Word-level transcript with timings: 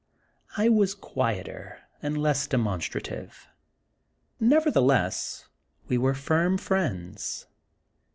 I 0.57 0.67
was 0.67 0.95
quieter, 0.95 1.77
and 2.01 2.17
less 2.17 2.47
demonstrative; 2.47 3.47
never 4.39 4.71
theless 4.71 5.45
we 5.89 5.99
were 5.99 6.15
firm 6.15 6.57
friends. 6.57 7.45